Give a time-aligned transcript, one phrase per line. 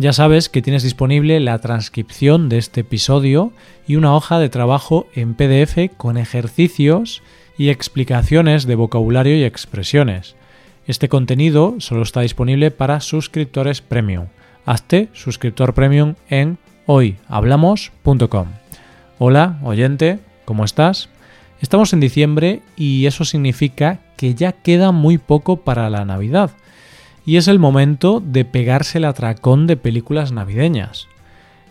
[0.00, 3.52] Ya sabes que tienes disponible la transcripción de este episodio
[3.88, 7.20] y una hoja de trabajo en PDF con ejercicios
[7.58, 10.36] y explicaciones de vocabulario y expresiones.
[10.86, 14.26] Este contenido solo está disponible para suscriptores premium.
[14.64, 18.46] Hazte suscriptor premium en hoyhablamos.com.
[19.18, 21.08] Hola, oyente, ¿cómo estás?
[21.60, 26.52] Estamos en diciembre y eso significa que ya queda muy poco para la Navidad
[27.28, 31.08] y es el momento de pegarse el atracón de películas navideñas.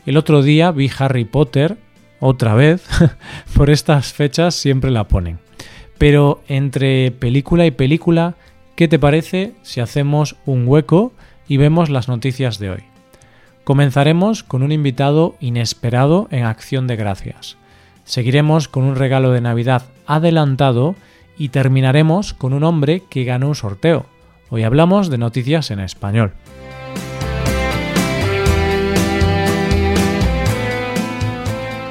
[0.06, 1.80] El otro día vi Harry Potter,
[2.20, 2.88] otra vez,
[3.56, 5.40] por estas fechas siempre la ponen.
[5.98, 8.36] Pero entre película y película,
[8.76, 11.12] ¿qué te parece si hacemos un hueco
[11.48, 12.84] y vemos las noticias de hoy?
[13.64, 17.58] Comenzaremos con un invitado inesperado en Acción de Gracias.
[18.04, 20.96] Seguiremos con un regalo de Navidad adelantado
[21.36, 24.06] y terminaremos con un hombre que ganó un sorteo.
[24.50, 26.32] Hoy hablamos de noticias en español.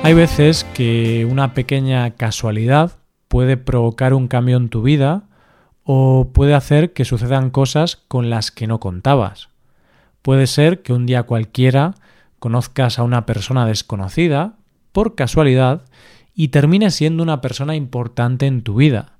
[0.02, 2.92] Hay veces que una pequeña casualidad
[3.28, 5.24] puede provocar un cambio en tu vida
[5.82, 9.50] o puede hacer que sucedan cosas con las que no contabas.
[10.22, 11.94] Puede ser que un día cualquiera
[12.38, 14.54] conozcas a una persona desconocida,
[14.92, 15.84] por casualidad,
[16.34, 19.15] y termine siendo una persona importante en tu vida.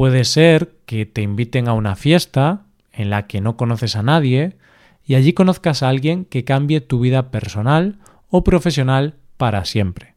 [0.00, 4.56] Puede ser que te inviten a una fiesta en la que no conoces a nadie
[5.04, 7.98] y allí conozcas a alguien que cambie tu vida personal
[8.30, 10.14] o profesional para siempre.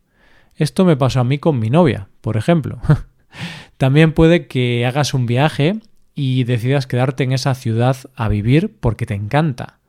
[0.56, 2.80] Esto me pasó a mí con mi novia, por ejemplo.
[3.78, 5.82] También puede que hagas un viaje
[6.16, 9.80] y decidas quedarte en esa ciudad a vivir porque te encanta.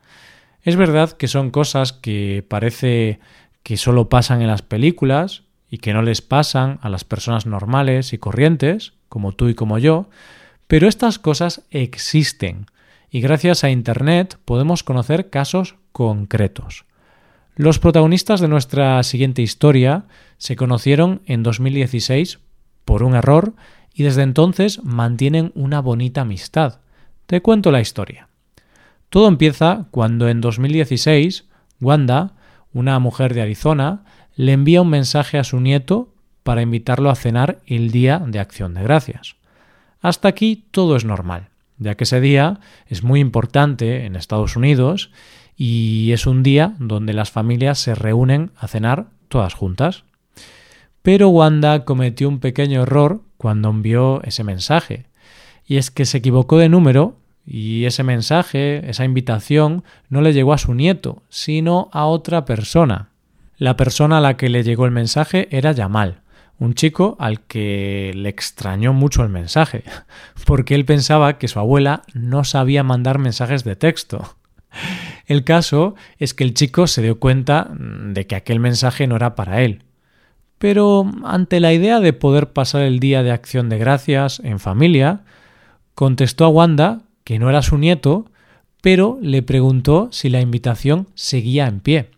[0.63, 3.21] Es verdad que son cosas que parece
[3.63, 8.13] que solo pasan en las películas y que no les pasan a las personas normales
[8.13, 10.09] y corrientes, como tú y como yo,
[10.67, 12.67] pero estas cosas existen
[13.11, 16.85] y gracias a Internet podemos conocer casos concretos.
[17.55, 20.07] Los protagonistas de nuestra siguiente historia
[20.39, 22.41] se conocieron en 2016
[22.85, 23.55] por un error
[23.95, 26.81] y desde entonces mantienen una bonita amistad.
[27.27, 28.29] Te cuento la historia.
[29.11, 31.45] Todo empieza cuando en 2016
[31.81, 32.33] Wanda,
[32.73, 34.05] una mujer de Arizona,
[34.37, 36.09] le envía un mensaje a su nieto
[36.43, 39.37] para invitarlo a cenar el día de acción de gracias.
[40.01, 45.11] Hasta aquí todo es normal, ya que ese día es muy importante en Estados Unidos
[45.57, 50.05] y es un día donde las familias se reúnen a cenar todas juntas.
[51.03, 55.07] Pero Wanda cometió un pequeño error cuando envió ese mensaje,
[55.67, 57.17] y es que se equivocó de número
[57.47, 63.11] y ese mensaje, esa invitación, no le llegó a su nieto, sino a otra persona.
[63.57, 66.23] La persona a la que le llegó el mensaje era Yamal,
[66.59, 69.85] un chico al que le extrañó mucho el mensaje,
[70.47, 74.37] porque él pensaba que su abuela no sabía mandar mensajes de texto.
[75.27, 79.35] El caso es que el chico se dio cuenta de que aquel mensaje no era
[79.35, 79.85] para él.
[80.59, 85.23] Pero ante la idea de poder pasar el día de acción de gracias en familia,
[85.95, 88.27] contestó a Wanda que no era su nieto,
[88.83, 92.11] pero le preguntó si la invitación seguía en pie.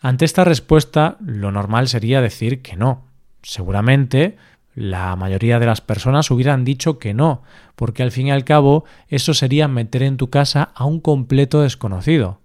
[0.00, 3.04] Ante esta respuesta, lo normal sería decir que no,
[3.42, 4.36] seguramente
[4.74, 7.42] la mayoría de las personas hubieran dicho que no,
[7.74, 11.62] porque al fin y al cabo eso sería meter en tu casa a un completo
[11.62, 12.40] desconocido.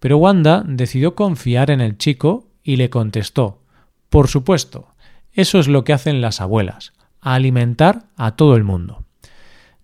[0.00, 3.62] Pero Wanda decidió confiar en el chico y le contestó
[4.10, 4.88] Por supuesto,
[5.32, 9.04] eso es lo que hacen las abuelas, alimentar a todo el mundo.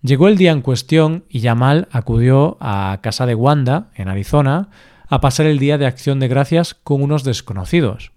[0.01, 4.69] Llegó el día en cuestión y Yamal acudió a casa de Wanda, en Arizona,
[5.13, 8.13] a pasar el día de acción de gracias con unos desconocidos.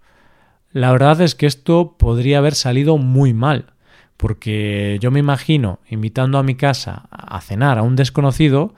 [0.71, 3.73] La verdad es que esto podría haber salido muy mal,
[4.17, 8.73] porque yo me imagino invitando a mi casa a cenar a un desconocido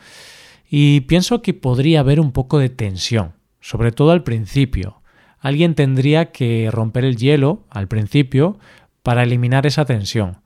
[0.70, 5.02] y pienso que podría haber un poco de tensión, sobre todo al principio.
[5.40, 8.60] Alguien tendría que romper el hielo al principio
[9.02, 10.40] para eliminar esa tensión.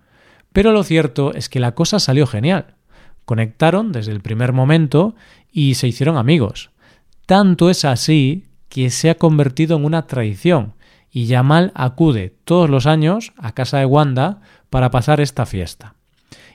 [0.52, 2.76] Pero lo cierto es que la cosa salió genial.
[3.26, 5.16] Conectaron desde el primer momento
[5.52, 6.70] y se hicieron amigos.
[7.26, 10.74] Tanto es así que se ha convertido en una tradición
[11.12, 15.96] y Yamal acude todos los años a casa de Wanda para pasar esta fiesta.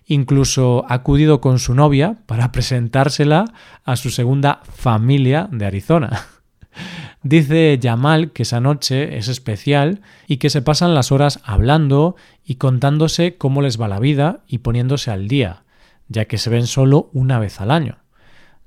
[0.04, 3.44] Incluso ha acudido con su novia para presentársela
[3.84, 6.26] a su segunda familia de Arizona.
[7.22, 12.56] Dice Yamal que esa noche es especial y que se pasan las horas hablando y
[12.56, 15.64] contándose cómo les va la vida y poniéndose al día,
[16.08, 17.98] ya que se ven solo una vez al año.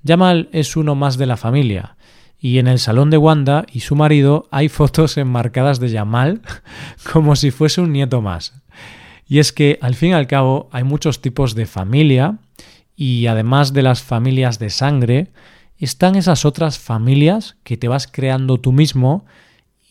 [0.03, 1.95] Yamal es uno más de la familia,
[2.39, 6.41] y en el salón de Wanda y su marido hay fotos enmarcadas de Yamal
[7.13, 8.53] como si fuese un nieto más.
[9.27, 12.39] Y es que, al fin y al cabo, hay muchos tipos de familia,
[12.95, 15.31] y además de las familias de sangre,
[15.77, 19.25] están esas otras familias que te vas creando tú mismo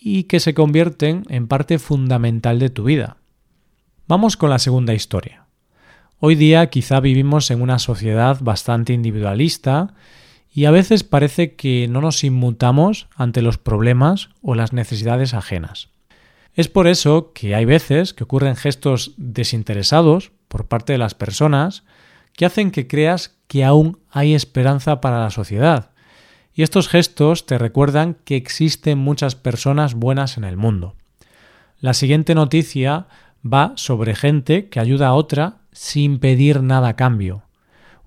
[0.01, 3.17] y que se convierten en parte fundamental de tu vida.
[4.07, 5.50] Vamos con la segunda historia.
[6.23, 9.95] Hoy día quizá vivimos en una sociedad bastante individualista
[10.53, 15.89] y a veces parece que no nos inmutamos ante los problemas o las necesidades ajenas.
[16.55, 21.85] Es por eso que hay veces que ocurren gestos desinteresados por parte de las personas
[22.35, 25.93] que hacen que creas que aún hay esperanza para la sociedad.
[26.53, 30.97] Y estos gestos te recuerdan que existen muchas personas buenas en el mundo.
[31.79, 33.07] La siguiente noticia
[33.43, 37.43] va sobre gente que ayuda a otra sin pedir nada a cambio.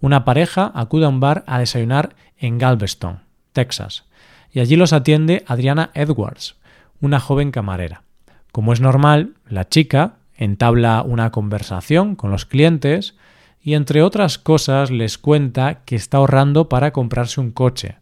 [0.01, 3.21] Una pareja acude a un bar a desayunar en Galveston,
[3.53, 4.05] Texas,
[4.51, 6.55] y allí los atiende Adriana Edwards,
[6.99, 8.03] una joven camarera.
[8.51, 13.15] Como es normal, la chica entabla una conversación con los clientes
[13.61, 17.95] y entre otras cosas les cuenta que está ahorrando para comprarse un coche,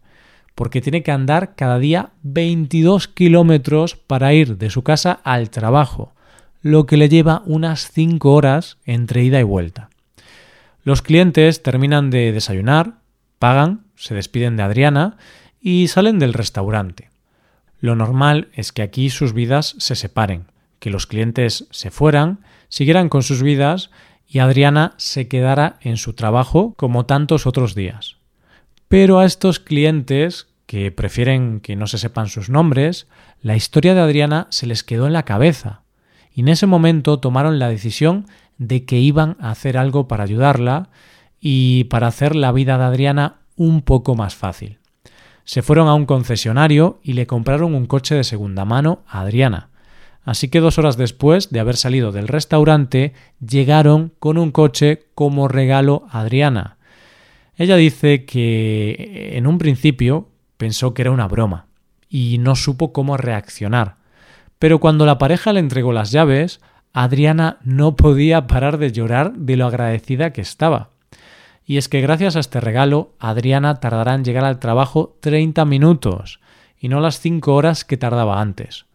[0.56, 6.14] porque tiene que andar cada día 22 kilómetros para ir de su casa al trabajo,
[6.62, 9.90] lo que le lleva unas 5 horas entre ida y vuelta.
[10.84, 13.00] Los clientes terminan de desayunar,
[13.40, 15.18] pagan, se despiden de Adriana
[15.60, 17.10] y salen del restaurante.
[17.80, 20.46] Lo normal es que aquí sus vidas se separen,
[20.80, 23.90] que los clientes se fueran, siguieran con sus vidas
[24.28, 28.18] y Adriana se quedara en su trabajo como tantos otros días.
[28.88, 33.08] Pero a estos clientes, que prefieren que no se sepan sus nombres,
[33.42, 35.81] la historia de Adriana se les quedó en la cabeza,
[36.34, 38.26] y en ese momento tomaron la decisión
[38.58, 40.90] de que iban a hacer algo para ayudarla
[41.40, 44.80] y para hacer la vida de Adriana un poco más fácil.
[45.44, 49.72] Se fueron a un concesionario y le compraron un coche de segunda mano a Adriana,
[50.24, 53.14] Así que dos horas después de haber salido del restaurante,
[53.46, 56.78] llegaron con un coche como regalo a Adriana.
[57.56, 61.68] Ella dice que en un principio pensó que era una broma
[62.08, 63.98] y no supo cómo reaccionar.
[64.62, 66.62] Pero cuando la pareja le entregó las llaves,
[66.94, 70.92] Adriana no podía parar de llorar de lo agradecida que estaba.
[71.66, 76.42] Y es que gracias a este regalo, Adriana tardará en llegar al trabajo 30 minutos
[76.78, 78.86] y no las 5 horas que tardaba antes.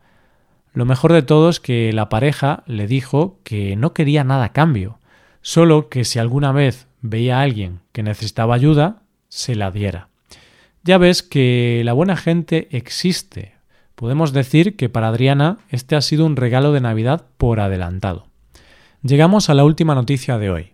[0.72, 4.52] Lo mejor de todo es que la pareja le dijo que no quería nada a
[4.52, 5.00] cambio,
[5.42, 10.10] solo que si alguna vez veía a alguien que necesitaba ayuda, se la diera.
[10.84, 13.55] Ya ves que la buena gente existe.
[13.96, 18.28] Podemos decir que para Adriana este ha sido un regalo de Navidad por adelantado.
[19.02, 20.72] Llegamos a la última noticia de hoy.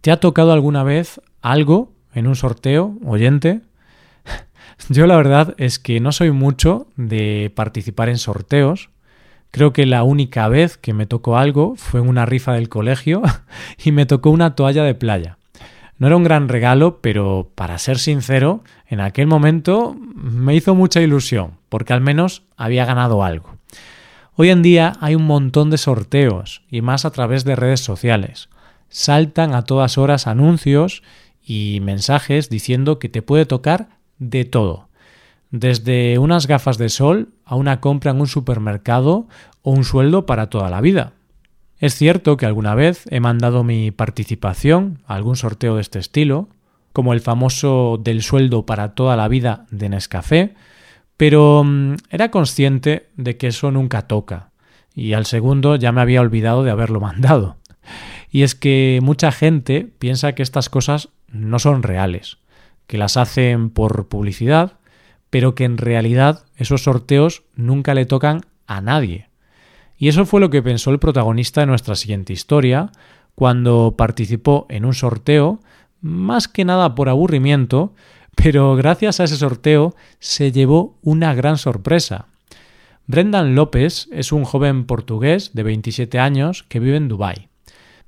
[0.00, 3.60] ¿Te ha tocado alguna vez algo en un sorteo, oyente?
[4.88, 8.88] Yo la verdad es que no soy mucho de participar en sorteos,
[9.56, 13.22] Creo que la única vez que me tocó algo fue en una rifa del colegio
[13.82, 15.38] y me tocó una toalla de playa.
[15.98, 21.00] No era un gran regalo, pero para ser sincero, en aquel momento me hizo mucha
[21.00, 23.56] ilusión, porque al menos había ganado algo.
[24.34, 28.50] Hoy en día hay un montón de sorteos, y más a través de redes sociales.
[28.88, 31.02] Saltan a todas horas anuncios
[31.42, 33.88] y mensajes diciendo que te puede tocar
[34.18, 34.86] de todo
[35.50, 39.28] desde unas gafas de sol a una compra en un supermercado
[39.62, 41.12] o un sueldo para toda la vida.
[41.78, 46.48] Es cierto que alguna vez he mandado mi participación a algún sorteo de este estilo,
[46.92, 50.54] como el famoso del sueldo para toda la vida de Nescafé,
[51.16, 54.50] pero mm, era consciente de que eso nunca toca,
[54.94, 57.56] y al segundo ya me había olvidado de haberlo mandado.
[58.30, 62.38] Y es que mucha gente piensa que estas cosas no son reales,
[62.86, 64.78] que las hacen por publicidad
[65.30, 69.28] pero que en realidad esos sorteos nunca le tocan a nadie.
[69.98, 72.90] Y eso fue lo que pensó el protagonista de nuestra siguiente historia
[73.34, 75.60] cuando participó en un sorteo,
[76.00, 77.94] más que nada por aburrimiento,
[78.34, 82.26] pero gracias a ese sorteo se llevó una gran sorpresa.
[83.06, 87.48] Brendan López es un joven portugués de 27 años que vive en Dubái.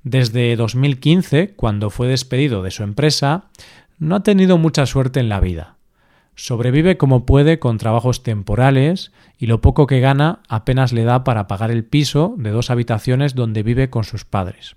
[0.03, 3.45] Desde 2015, cuando fue despedido de su empresa,
[3.99, 5.78] no ha tenido mucha suerte en la vida.
[6.41, 11.49] Sobrevive como puede con trabajos temporales y lo poco que gana apenas le da para
[11.49, 14.77] pagar el piso de dos habitaciones donde vive con sus padres.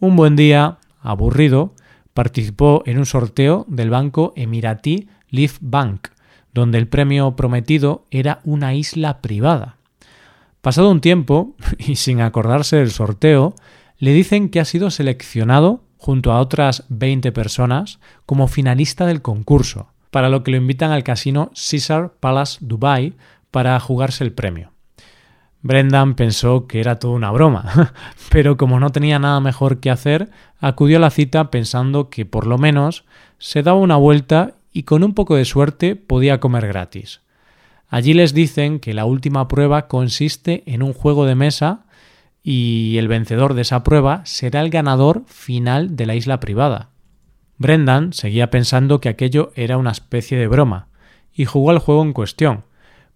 [0.00, 1.72] Un buen día, aburrido,
[2.12, 6.08] participó en un sorteo del banco emiratí Leaf Bank,
[6.52, 9.78] donde el premio prometido era una isla privada.
[10.60, 13.54] Pasado un tiempo, y sin acordarse del sorteo,
[13.96, 19.88] le dicen que ha sido seleccionado junto a otras 20 personas como finalista del concurso,
[20.16, 23.12] para lo que lo invitan al casino Caesar Palace Dubai
[23.50, 24.72] para jugarse el premio.
[25.60, 27.92] Brendan pensó que era toda una broma,
[28.30, 32.46] pero como no tenía nada mejor que hacer, acudió a la cita pensando que por
[32.46, 33.04] lo menos
[33.36, 37.20] se daba una vuelta y con un poco de suerte podía comer gratis.
[37.90, 41.84] Allí les dicen que la última prueba consiste en un juego de mesa
[42.42, 46.88] y el vencedor de esa prueba será el ganador final de la isla privada.
[47.58, 50.88] Brendan seguía pensando que aquello era una especie de broma
[51.34, 52.64] y jugó al juego en cuestión,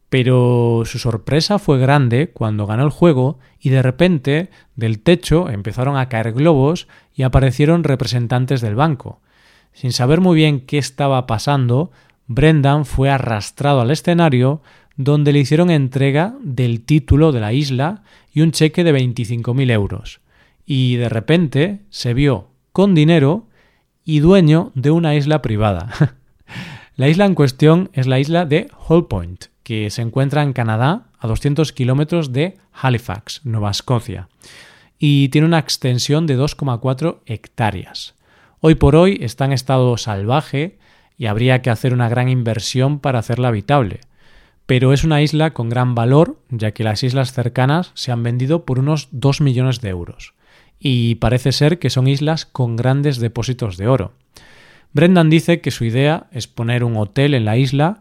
[0.08, 5.96] pero su sorpresa fue grande cuando ganó el juego y de repente del techo empezaron
[5.96, 9.20] a caer globos y aparecieron representantes del banco.
[9.72, 11.92] Sin saber muy bien qué estaba pasando,
[12.26, 14.62] Brendan fue arrastrado al escenario
[14.96, 20.20] donde le hicieron entrega del título de la isla y un cheque de 25.000 euros.
[20.66, 23.46] Y de repente se vio con dinero
[24.04, 25.90] y dueño de una isla privada.
[26.96, 31.04] la isla en cuestión es la isla de Hall Point, que se encuentra en Canadá,
[31.18, 34.28] a 200 kilómetros de Halifax, Nueva Escocia,
[34.98, 38.14] y tiene una extensión de 2,4 hectáreas.
[38.60, 40.78] Hoy por hoy está en estado salvaje
[41.16, 44.00] y habría que hacer una gran inversión para hacerla habitable,
[44.66, 48.64] pero es una isla con gran valor, ya que las islas cercanas se han vendido
[48.64, 50.34] por unos 2 millones de euros,
[50.80, 54.12] y parece ser que son islas con grandes depósitos de oro.
[54.92, 58.00] Brendan dice que su idea es poner un hotel en la isla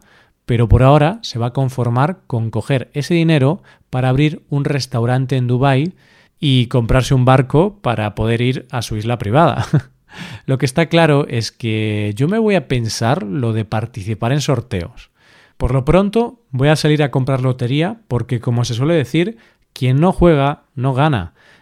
[0.50, 5.36] pero por ahora se va a conformar con coger ese dinero para abrir un restaurante
[5.36, 5.94] en Dubái
[6.40, 9.64] y comprarse un barco para poder ir a su isla privada.
[10.46, 14.40] lo que está claro es que yo me voy a pensar lo de participar en
[14.40, 15.10] sorteos.
[15.56, 19.36] Por lo pronto voy a salir a comprar lotería porque como se suele decir,
[19.72, 21.32] quien no juega no gana.